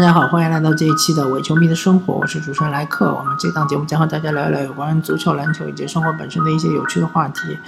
[0.00, 3.12] 大家好，欢迎来到这一期的伪球迷的生活，我是主持人莱克。
[3.12, 7.58] 我们这档节目将和大家聊一聊有关足球、篮球以及生活本身的一些有趣的话题。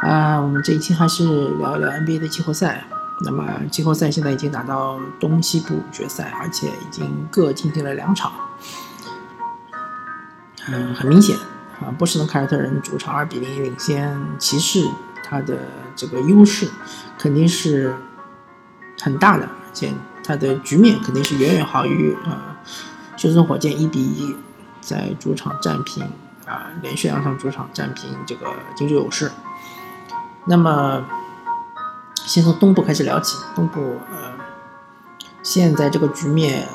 [0.00, 1.26] 啊，我们这一期还是
[1.58, 2.82] 聊一聊 NBA 的季后赛。
[3.20, 8.32] 那么季后赛现在已经打到东西部决赛，而且已经各进行了两场。
[10.68, 11.36] 嗯，很明显
[11.82, 14.88] 啊，波士顿凯尔特人主场二比零领先骑士，
[15.22, 15.58] 他的
[15.94, 16.70] 这个优势
[17.18, 17.94] 肯定是
[18.98, 19.92] 很大的，而且
[20.26, 22.56] 他的局面肯定是远远好于呃
[23.16, 24.34] 休斯顿火箭一比一
[24.80, 26.02] 在主场战平
[26.46, 29.30] 啊，连续两场主场战平这个金州勇士。
[30.46, 31.04] 那么。
[32.26, 33.80] 先从东部开始聊起，东部
[34.10, 34.32] 呃，
[35.44, 36.66] 现在这个局面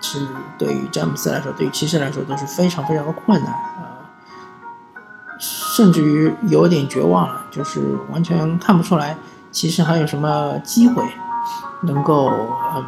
[0.00, 4.08] 是对于詹姆斯来说，对于骑士来说都是非常非常的困难啊，
[5.38, 9.14] 甚至于有点绝望了，就是完全看不出来
[9.52, 11.04] 骑士还有什么机会
[11.82, 12.30] 能够
[12.74, 12.84] 嗯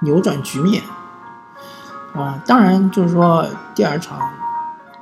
[0.00, 0.82] 扭转局面
[2.14, 2.38] 啊。
[2.46, 4.30] 当然，就是说第二场、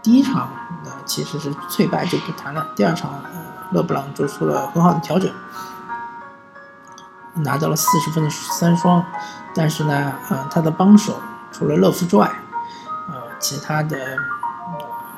[0.02, 0.48] 第一场
[0.84, 3.40] 的其实是脆败就不谈了，第二场呃，
[3.72, 5.30] 勒布朗做出了很好的调整。
[7.34, 9.02] 拿到了四十分的三双，
[9.54, 11.20] 但是呢，呃，他的帮手
[11.52, 12.28] 除了勒夫之外，
[13.08, 13.96] 呃，其他的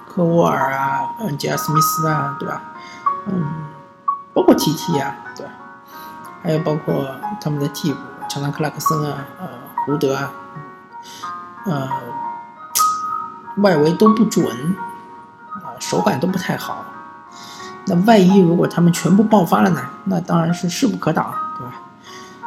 [0.06, 2.62] 科沃尔啊，嗯，杰尔斯密斯啊，对吧？
[3.26, 3.64] 嗯，
[4.34, 5.16] 包括 TT 啊，
[6.42, 9.48] 还有包括他们的替补乔丹克拉克森啊，呃，
[9.86, 10.32] 胡德啊，
[11.66, 11.88] 呃，
[13.58, 14.46] 外围都不准，
[15.50, 16.84] 啊，手感都不太好。
[17.86, 19.82] 那万一如果他们全部爆发了呢？
[20.04, 21.74] 那当然是势不可挡，对吧？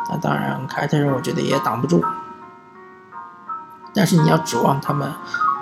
[0.10, 2.04] 那当然，凯尔特人我觉得也挡不住，
[3.94, 5.12] 但是你要指望他们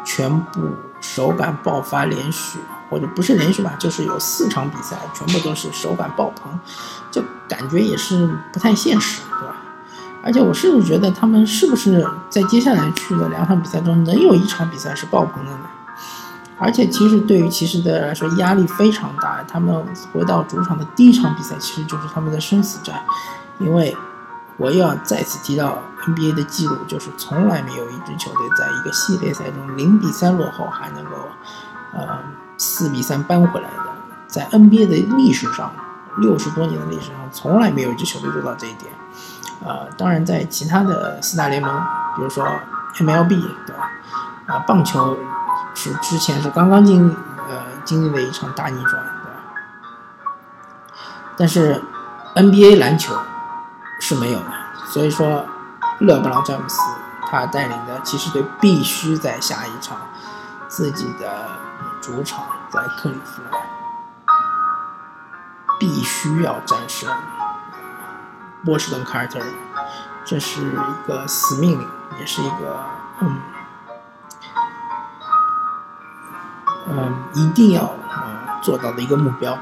[0.03, 0.70] 全部
[1.16, 2.58] 手感爆发连续，
[2.89, 6.59] 或者不是连续吧，就是有四场比赛全部都是手感爆棚，
[7.11, 9.56] 就感觉也是不太现实，对吧？
[10.23, 15.66] 而且我甚至觉得他们是不是在接下来去的两场比赛中能有一场比赛是爆棚的呢？
[16.57, 23.00] 而且其实对于骑士队来说压力非常大，他们回到主场的第一场比赛其实就是他们的生死战，
[23.59, 23.96] 因为。
[24.58, 31.12] 我又要再次提到 NBA 的记录，就是从来没有一支球队在一个系列赛中零比三落后还能够，
[31.94, 32.19] 呃，
[32.58, 33.84] 四比三扳回来的。
[34.28, 35.72] 在 NBA 的历史上，
[36.18, 38.91] 六十多年的历史上，从来没有一支球队做到这一点。
[39.66, 41.72] 呃，当然，在其他的四大联盟，
[42.16, 42.46] 比如说
[42.96, 43.30] MLB，
[43.66, 43.90] 对吧？
[44.47, 45.18] 啊，棒球
[45.74, 47.09] 是之前是刚刚经
[47.50, 49.44] 呃经历了一场大逆转，对吧？
[51.38, 51.81] 但是
[52.35, 53.16] NBA 篮球。
[54.06, 54.52] 是没有的，
[54.88, 55.46] 所以说，
[56.00, 56.78] 勒布朗詹姆斯
[57.31, 59.97] 他带领的骑士队必须在下一场
[60.68, 61.50] 自己的
[62.02, 63.62] 主场在克利夫兰，
[65.80, 67.09] 必须要战胜
[68.66, 69.47] 波士顿凯尔特人，
[70.25, 71.88] 这是一个死命令，
[72.20, 72.85] 也是一个
[73.22, 73.40] 嗯
[76.90, 77.90] 嗯一定要
[78.62, 79.58] 做到的一个目标。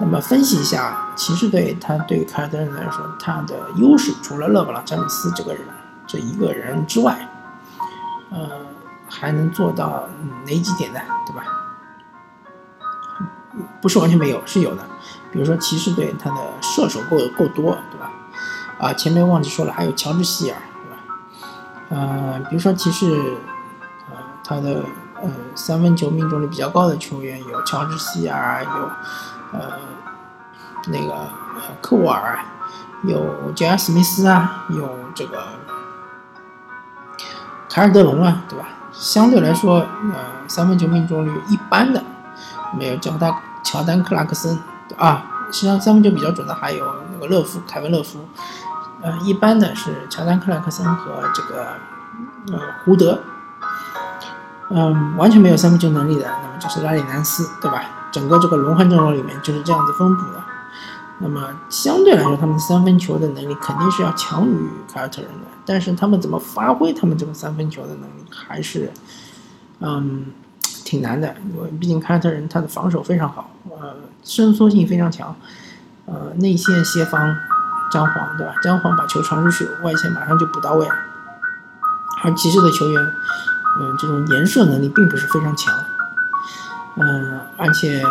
[0.00, 5.60] 那么分析一下骑士队，他对凯尔特人来说，他的优势除了勒布朗詹姆斯这个人
[6.06, 7.28] 这一个人之外，
[8.30, 8.48] 呃，
[9.08, 10.08] 还能做到
[10.46, 11.00] 哪几点呢？
[11.26, 11.42] 对吧？
[13.82, 14.84] 不是完全没有，是有的。
[15.32, 18.10] 比如说骑士队他的射手够够多，对吧？
[18.78, 21.02] 啊，前面忘记说了，还有乔治希尔，对吧？
[21.88, 23.10] 呃，比如说骑士，
[24.08, 24.84] 呃，他的
[25.20, 28.90] 呃三分球命中率比较高的球员有乔治希尔，有。
[29.52, 29.60] 呃，
[30.88, 31.28] 那个
[31.80, 32.38] 科沃尔，
[33.04, 35.42] 有杰尔史密斯啊，有这个
[37.68, 38.66] 凯尔德隆啊，对吧？
[38.92, 39.76] 相对来说，
[40.12, 40.14] 呃，
[40.48, 42.02] 三分球命中率一般的，
[42.76, 44.58] 没有乔丹乔丹克拉克森
[44.96, 45.24] 啊。
[45.50, 48.28] 实际上，三分球比较准的还有那个勒夫凯文勒夫。
[49.00, 51.66] 呃，一般的是乔丹克拉克森和这个
[52.52, 53.18] 呃胡德。
[54.70, 57.82] 嗯，完全没有三分球能力的，那么就是拉里南斯，对吧？
[58.10, 60.42] 整个这个轮换阵容里面就是这样子分布的。
[61.20, 68.92] 那么相对来说，他们三分球的能力肯定是要强于凯尔特人的，但是他们怎么发挥他们这个三分球的能力，还是
[69.80, 70.26] 嗯
[70.84, 71.34] 挺难的。
[71.52, 75.34] 因为毕竟凯尔特人他的防守非常好，呃，伸缩性非常强，
[76.06, 77.36] 呃，内线协防
[77.90, 78.54] 张黄，对吧？
[78.62, 80.86] 张黄把球传出去，外线马上就补到位。
[82.22, 83.12] 而骑士的球员。
[83.80, 85.72] 嗯，这种颜射能力并不是非常强。
[87.00, 88.02] 嗯，而且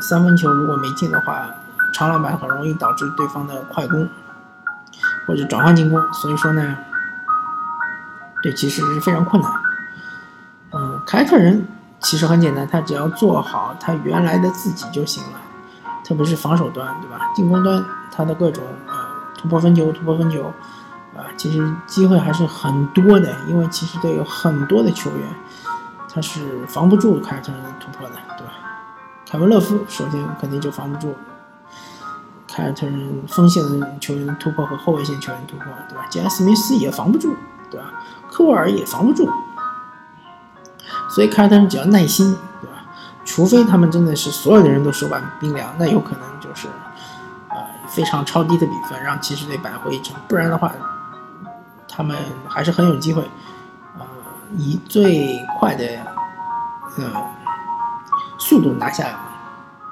[0.00, 1.48] 三分球如果没进的话，
[1.92, 4.08] 长篮板很容易导致对方的快攻
[5.26, 6.00] 或者转换进攻。
[6.12, 6.76] 所以说呢，
[8.42, 9.52] 对其实是非常困难。
[10.72, 11.66] 嗯，凯尔特人
[12.00, 15.40] 其实很简单，他只要做好他原来的自己就行了。
[16.04, 17.18] 特别是防守端，对吧？
[17.34, 18.94] 进攻端他的各种呃
[19.36, 20.44] 突破分球、突破分球，
[21.14, 25.28] 啊，其实机会还是很多的，因为其实队有很多的球员，
[26.12, 28.52] 他是防不住凯尔特人的突破的，对吧？
[29.30, 31.14] 凯文勒夫首先肯定就防不住
[32.46, 36.06] 凯尔特人锋线的球员突破和后卫线球员突破，对吧？
[36.10, 37.36] 杰拉斯密斯也防不住，
[37.70, 37.92] 对吧？
[38.30, 39.28] 科沃尔也防不住，
[41.10, 42.84] 所以凯尔特人只要耐心，对吧？
[43.24, 46.66] 除非他们真的是所有的人都手板冰凉，那有可能就是
[47.50, 47.56] 呃
[47.86, 50.72] 非常超低的比分让骑士队扳回一城，不然的话。
[51.90, 52.16] 他们
[52.48, 53.28] 还是很有机会，
[54.56, 55.84] 以最快的
[56.96, 57.04] 呃
[58.38, 59.18] 速度拿下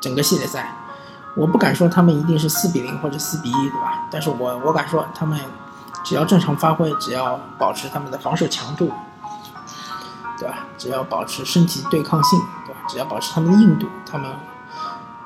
[0.00, 0.72] 整个系列赛。
[1.36, 4.06] 我不敢说他们一定是四比零或者四比一，对吧？
[4.10, 5.38] 但是我我敢说，他们
[6.02, 8.90] 只要正常发挥，只要保持他们的防守强度，
[10.38, 10.60] 对吧？
[10.78, 12.80] 只要保持身体对抗性，对吧？
[12.88, 14.30] 只要保持他们的硬度，他们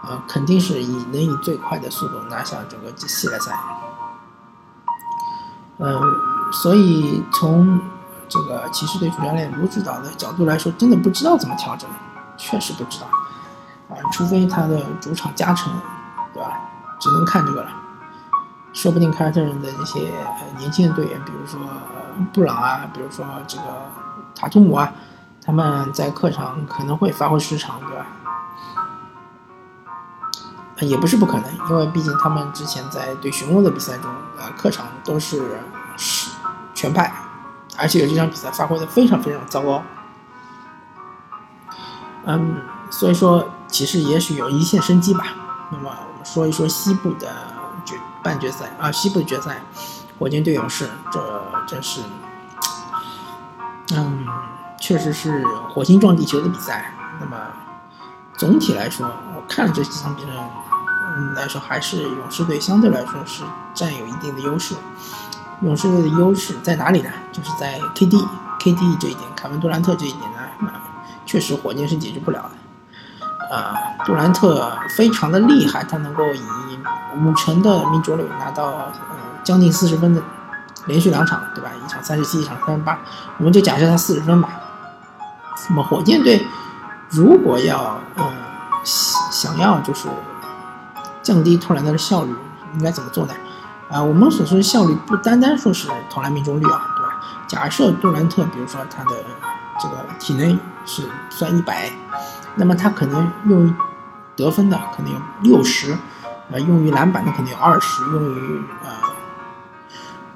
[0.02, 3.52] 呃肯定是以能以最快的速度拿下整个系列赛。
[5.78, 6.00] 嗯。
[6.52, 7.80] 所以从
[8.30, 11.90] 这个骑士队主教练卢指导的角度来说，真的不知道怎么调整，
[12.36, 13.06] 确实不知道
[13.88, 15.72] 啊，除非他的主场加成，
[16.32, 16.60] 对吧？
[17.00, 17.70] 只能看这个了。
[18.72, 20.12] 说不定凯尔特人的那些
[20.56, 21.60] 年轻的队员，比如说
[22.32, 23.64] 布朗啊，比如说这个
[24.32, 24.92] 塔图姆啊，
[25.44, 28.06] 他们在客场可能会发挥失常，对吧？
[30.82, 35.58] 也不是不可能，因为毕竟他们之前在对雄鹿的比赛中，啊，客场都是
[35.96, 36.30] 是。
[36.72, 37.12] 全败，
[37.80, 39.82] 而且这场比赛发挥的非常非常糟糕。
[42.26, 42.56] 嗯，
[42.90, 45.24] 所以说骑士也许有一线生机吧。
[45.72, 47.28] 那么我们说一说西部的
[47.84, 49.62] 决半决赛啊，西部的决赛，
[50.18, 52.02] 火箭对勇士，这真是，
[53.94, 54.26] 嗯，
[54.78, 56.92] 确实是火星撞地球的比赛。
[57.18, 57.36] 那么
[58.36, 60.28] 总体来说，我看了这几场比赛，
[61.16, 64.74] 嗯来说还是勇士队相对来说是占有一定的优势。
[65.62, 67.10] 勇士队的优势在哪里呢？
[67.32, 70.70] 就是在 KD，KD 这一点，凯文杜兰特这一点呢，
[71.26, 73.54] 确实火箭是解决不了的。
[73.54, 73.74] 啊，
[74.04, 76.40] 杜兰特非常的厉害，他能够以
[77.18, 78.90] 五成的命中率拿到
[79.42, 80.22] 将近四十分的
[80.86, 81.70] 连续两场，对吧？
[81.84, 82.98] 一场三十七，一场三十八，
[83.38, 84.48] 我们就假设他四十分吧。
[85.68, 86.46] 那么火箭队
[87.10, 88.32] 如果要呃
[88.84, 90.08] 想要就是
[91.22, 92.34] 降低杜兰特的效率，
[92.74, 93.34] 应该怎么做呢？
[93.90, 97.20] 啊，我们所说的效率不单单说是投篮命中率啊，对吧？
[97.48, 99.10] 假设杜兰特，比如说他的
[99.80, 100.56] 这个体能
[100.86, 101.90] 是算一百，
[102.54, 103.74] 那么他可能用于
[104.36, 105.98] 得分的可能有六十，
[106.52, 108.90] 呃，用于篮板的可能有二十，用于呃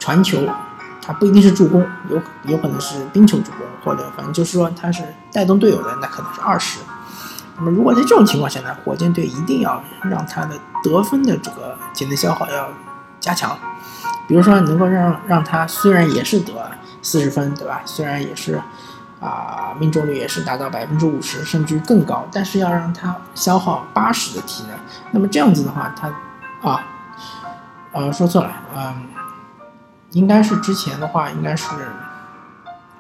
[0.01, 0.49] 传球，
[1.01, 6.81] 他不一定是助攻，有有可能是冰球助攻，或者反正就是说他是带动队友的，那可能是二十。
[7.57, 12.69] 那么如果在这种情况下呢，火箭队一定要让他的得分的这个体能消耗要。
[13.21, 13.57] 加强，
[14.27, 16.53] 比如说能够让让他虽然也是得
[17.03, 17.81] 四十分，对吧？
[17.85, 18.61] 虽然也是
[19.21, 24.79] 啊命中率也是达到百分之五十甚至更高，但是要让他消耗八十的体能。
[25.11, 26.09] 那么这样子的话，他
[26.69, 26.83] 啊
[27.93, 29.07] 呃说错了，嗯，
[30.11, 31.69] 应该是之前的话应该是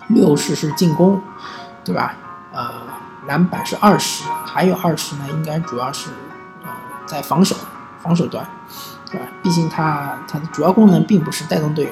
[0.08, 1.20] 六十是进攻，
[1.84, 2.14] 对吧？
[2.52, 2.70] 呃，
[3.26, 6.10] 篮板是二十，还有二十呢，应该主要是
[6.62, 6.70] 呃
[7.04, 7.56] 在防守
[8.02, 8.46] 防守端。
[9.42, 11.90] 毕竟它它的主要功能并不是带动队友。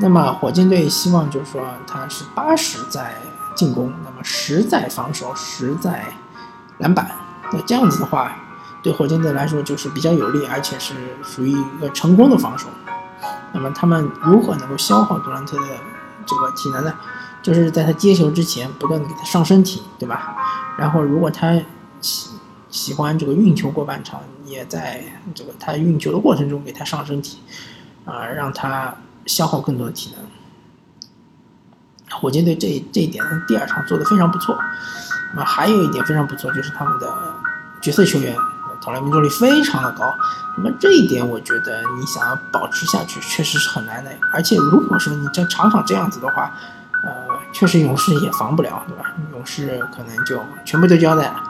[0.00, 3.16] 那么火箭队希望就是说它是八十在
[3.54, 6.04] 进攻，那么十在防守，十在
[6.78, 7.10] 篮板。
[7.52, 8.36] 那这样子的话，
[8.82, 12.68] 对火箭队来说就是比较有利，而且是属于一个成功的防守。
[13.52, 15.66] 那么他们如何能够消耗杜兰特的
[16.24, 16.92] 这个体能呢？
[17.42, 20.36] 就是在他接球之前不断的给他上身体，对吧？
[20.76, 21.58] 然后如果他
[22.78, 24.20] 喜欢这个运球过半场。
[24.48, 25.04] 也在
[25.34, 27.38] 这个他运球的过程中给他上身体，
[28.06, 28.94] 啊，让他
[29.26, 30.24] 消耗更多的体能。
[32.18, 34.56] 火箭队这这一点第二场做的非常不错。
[35.34, 37.14] 那么还有一点非常不错，就是他们的
[37.82, 38.34] 角色球员
[38.80, 40.14] 投篮命中率非常的高。
[40.56, 44.10] 那么这一点我觉得你想要保持下去确实是很难的。
[44.32, 46.54] 而且如果说你这场场这样子的话，
[47.04, 49.12] 呃，确实勇士也防不了，对吧？
[49.32, 51.44] 勇士可能就全部都交代了。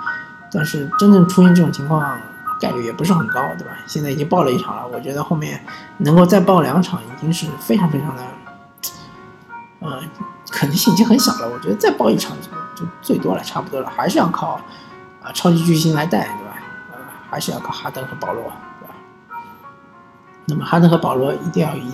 [0.52, 2.19] 但是真正出现这种情况。
[2.61, 3.73] 概率也不是很高，对吧？
[3.87, 5.64] 现在已经爆了一场了，我觉得后面
[5.99, 8.23] 能够再爆两场已经是非常非常的，
[9.78, 10.02] 呃，
[10.50, 11.49] 可能性已经很小了。
[11.49, 14.61] 我觉得再爆一场就就最多了，差不多了，还是要靠
[15.23, 16.57] 啊超级巨星来带，对吧？
[16.90, 16.99] 呃，
[17.31, 18.43] 还是要靠哈登和保罗，
[18.81, 18.95] 对吧？
[20.47, 21.93] 那么哈登和保罗一定要以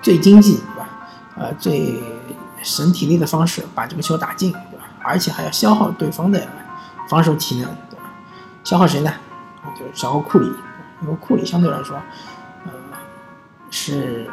[0.00, 0.88] 最经济，对吧？
[1.34, 2.00] 呃，最
[2.62, 4.84] 省体力的方式把这个球打进，对吧？
[5.02, 6.46] 而且还要消耗对方的
[7.08, 8.04] 防守体能，对吧？
[8.64, 9.12] 消耗谁呢？
[9.78, 10.46] 就是小奥库里，
[11.02, 11.96] 因为库里相对来说，
[12.64, 12.72] 呃，
[13.70, 14.30] 是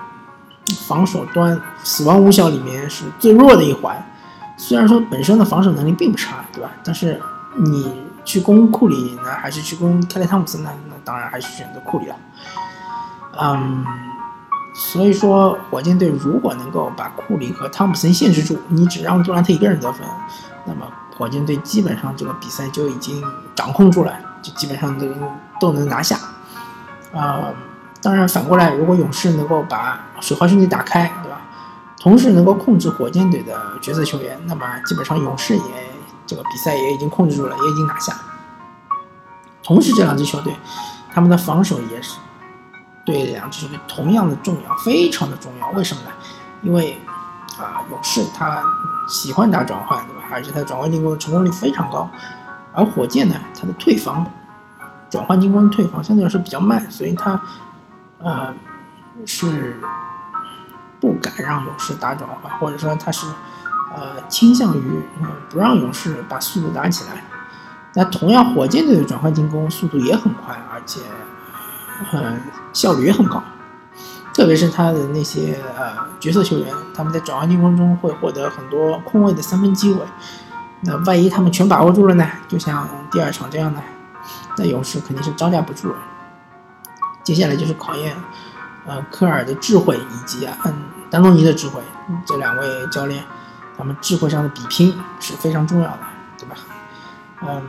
[0.87, 4.03] 防守端死亡五小里面是最弱的一环。
[4.55, 6.69] 虽然说本身的防守能力并不差，对吧？
[6.83, 7.19] 但是
[7.55, 10.71] 你去攻库里呢，还是去攻克雷汤普森呢？
[10.87, 12.15] 那当然还是选择库里了。
[13.41, 13.83] 嗯，
[14.75, 20.07] 所以说火箭队如果能够把库里和汤普森限制住，你只让杜兰特一个人得分，
[20.65, 20.85] 那么
[21.17, 23.23] 火箭队基本上这个比赛就已经
[23.55, 25.07] 掌控住了，就基本上都
[25.59, 26.17] 都能拿下。
[27.13, 27.53] 啊，
[28.01, 31.39] 当然反过来，如果勇士能够把水花兄弟打开，对吧？
[31.99, 35.61] 同时能够控制火箭队的角色球员，那么基本上勇士也
[36.25, 38.13] 这个比赛也已经控制住了，也已经拿下。
[39.63, 40.53] 同时，这两支球队
[41.13, 42.17] 他们的防守也是。
[43.05, 45.69] 对两支球队同样的重要，非常的重要。
[45.71, 46.09] 为什么呢？
[46.61, 46.97] 因为
[47.59, 48.63] 啊，勇士他
[49.07, 50.23] 喜欢打转换，对吧？
[50.31, 52.09] 而且他转换进攻成功率非常高。
[52.73, 54.25] 而火箭呢，它的退防，
[55.09, 57.39] 转换进攻退防相对来说比较慢，所以他
[58.19, 58.53] 呃
[59.25, 59.79] 是
[60.99, 63.27] 不敢让勇士打转换，或者说他是
[63.95, 65.01] 呃倾向于
[65.49, 67.23] 不让勇士把速度打起来。
[67.93, 71.01] 那同样，火箭队的转换进攻速度也很快，而且。
[72.11, 72.41] 嗯，
[72.73, 73.41] 效率也很高，
[74.33, 80.01] 特别是他的那些呃角色球员，他们在转换进攻中会获得很多空位的三分机会。
[80.81, 82.27] 那万一他们全把握住了呢？
[82.47, 83.79] 就像第二场这样的，
[84.57, 85.93] 那勇士肯定是招架不住。
[87.23, 88.15] 接下来就是考验
[88.85, 90.57] 呃科尔的智慧以及啊
[91.11, 91.79] 丹东尼的智慧，
[92.25, 93.23] 这两位教练
[93.77, 95.99] 他们智慧上的比拼是非常重要的，
[96.39, 96.55] 对吧？
[97.43, 97.61] 嗯，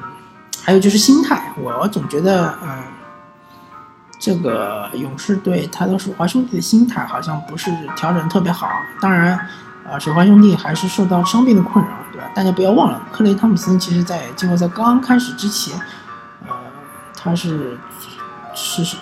[0.64, 2.82] 还有就是心态，我总觉得嗯。
[4.24, 8.66] 这个勇士队，他的水花兄弟的心态好像不是调整特别好。
[8.98, 9.38] 当然，
[9.86, 12.30] 啊，水花兄弟还是受到伤病的困扰，对吧？
[12.34, 15.78] 大家不要忘了，克雷汤普森其实在季后赛刚刚开始之前，
[16.48, 16.56] 呃，
[17.14, 17.78] 他是
[18.54, 18.96] 是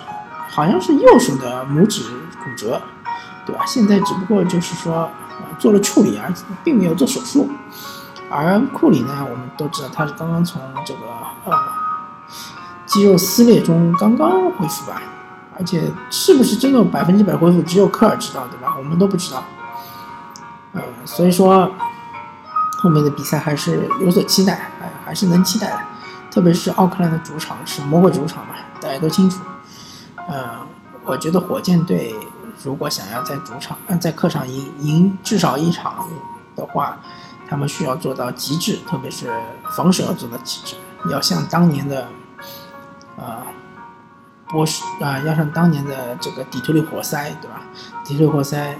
[0.49, 2.03] 好像是右手的拇指
[2.43, 2.81] 骨折，
[3.45, 3.63] 对吧？
[3.65, 5.09] 现在只不过就是说
[5.57, 6.29] 做了处理，而
[6.65, 7.49] 并没有做手术。
[8.29, 10.99] 而库里呢，我们都知道他是刚刚从这个
[11.45, 11.57] 呃
[12.93, 15.01] 肌肉撕裂中刚刚恢复吧。
[15.55, 18.73] 而且是不是真的百分之百恢复，只有科尔知道，对吧？
[18.75, 19.43] 我们都不知道。
[20.73, 21.71] 呃，所以说
[22.79, 25.79] 后面的比赛还是有所期待，还还是能期待的。
[26.31, 29.41] 特别是奥克兰的主场是魔鬼主场嘛，大家都清楚。
[30.27, 30.57] 呃，
[31.05, 32.15] 我觉得火箭队
[32.63, 36.07] 如果想要在主场、在客场赢赢至少一场
[36.55, 36.97] 的话，
[37.47, 39.29] 他们需要做到极致，特别是
[39.75, 40.75] 防守要做到极致，
[41.11, 42.07] 要像当年的，
[43.17, 43.37] 呃。
[44.49, 47.61] 波士啊，要像当年的这个底特律活塞，对吧？
[48.03, 48.77] 底特律活塞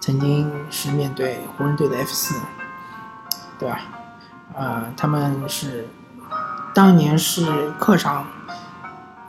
[0.00, 2.40] 曾经是面对湖人队的 F 四，
[3.58, 3.80] 对吧？
[4.54, 5.86] 呃，他们是
[6.72, 8.24] 当年是客场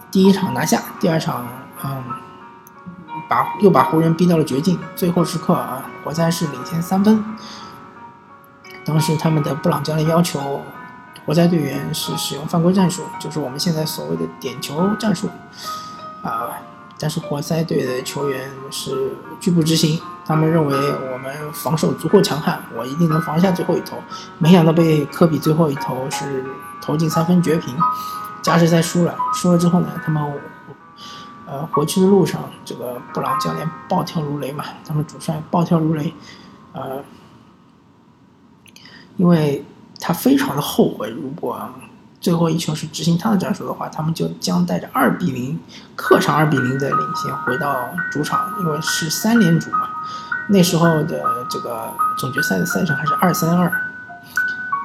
[0.10, 1.46] 第一场拿下，第二场
[1.84, 2.02] 嗯，
[3.28, 7.22] 把又把湖人逼到了绝境，最后时刻啊，活塞是领先三分。
[8.86, 10.62] 当时他们的布朗教练要求。
[11.26, 15.30] 活塞队员是使用犯规战术，就是我们现在所谓的点球战术，
[16.22, 16.50] 啊，
[17.00, 20.76] 但是活塞队的球员是拒不执行，他们认为
[21.14, 23.98] 我们防守足够强悍，我一定能防下最后一投，
[24.38, 26.44] 没想到被科比最后一投是
[26.82, 27.74] 投进三分绝平，
[28.42, 30.22] 加时赛输了，输了之后呢，他们
[31.48, 36.14] 呃回去的路上，这个布朗教练暴跳如雷嘛，他们主帅暴跳如雷，
[36.74, 37.02] 呃，
[39.16, 39.64] 因为。
[40.06, 41.58] 他非常的后悔，如果
[42.20, 45.58] 最后一球是执行他的战术的话，他们就将带着二比零
[45.96, 49.88] 客场二比零的领先回到主场，因为是三连主嘛。
[50.50, 53.72] 那时候的这个总决赛的赛程还是二三二。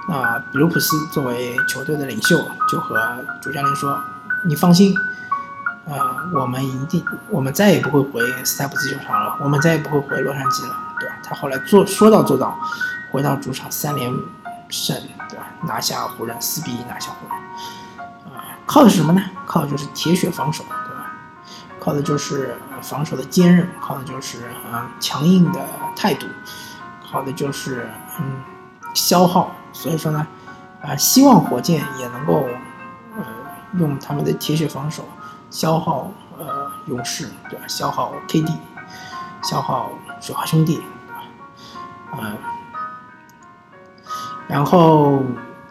[0.08, 2.38] 那比卢普斯作为球队的领袖，
[2.70, 2.96] 就和
[3.42, 3.98] 主教练说
[4.46, 4.94] ：“你放心，
[5.84, 5.96] 呃，
[6.32, 12.56] 我们一定，我们再也不会回斯泰普斯球场了，我们再也不会回洛杉矶了，对吧？”他后来做说到做到，
[13.10, 14.12] 回到主场三连。
[14.68, 14.96] 胜
[15.28, 15.46] 对吧？
[15.62, 19.22] 拿下湖人，四比一拿下湖人，啊，靠的是什么呢？
[19.46, 21.10] 靠的就是铁血防守，对吧？
[21.80, 25.64] 靠的就是防守的坚韧，靠的就是啊强硬的
[25.96, 26.26] 态度，
[27.10, 28.42] 靠的就是嗯
[28.94, 29.50] 消耗。
[29.72, 30.26] 所以说呢，
[30.82, 32.48] 啊，希望火箭也能够
[33.16, 33.24] 呃
[33.78, 35.04] 用他们的铁血防守
[35.50, 37.64] 消耗呃勇士，对吧？
[37.68, 38.52] 消耗 KD，
[39.42, 41.14] 消耗水花兄弟，对
[42.20, 42.26] 吧？
[42.28, 42.36] 啊。
[44.48, 45.22] 然后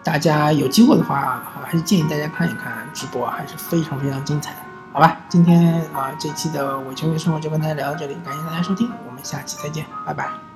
[0.04, 4.58] 大家有机会的话，还是建议大家看一看直播，还是非常非常精彩的，
[4.94, 5.18] 好吧？
[5.28, 10.47] 今天啊，这期的伪球迷生活就跟大家聊到这里，感谢大家收听，我们下期再见，拜拜。